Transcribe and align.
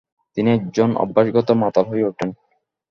তিনি 0.37 0.49
একজন 0.51 0.89
অভ্যাসগত 0.97 1.49
মাতাল 1.61 1.85
হয়ে 1.87 2.07
ওঠেন। 2.09 2.29